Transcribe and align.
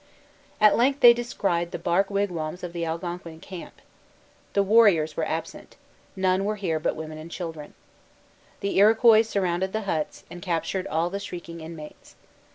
At 0.59 0.75
length 0.75 1.01
they 1.01 1.13
descried 1.13 1.69
the 1.69 1.77
bark 1.77 2.09
wigwams 2.09 2.63
of 2.63 2.73
the 2.73 2.83
Algonquin 2.87 3.39
camp. 3.39 3.79
The 4.53 4.63
warriors 4.63 5.15
were 5.15 5.27
absent; 5.27 5.75
none 6.15 6.43
were 6.43 6.55
here 6.55 6.79
but 6.79 6.95
women 6.95 7.19
and 7.19 7.29
children. 7.29 7.75
The 8.61 8.79
Iroquois 8.79 9.21
surrounded 9.21 9.73
the 9.73 9.81
huts, 9.81 10.23
and 10.31 10.41
captured 10.41 10.87
all 10.87 11.11
the 11.11 11.19
shrieking 11.19 11.61
inmates. 11.61 12.15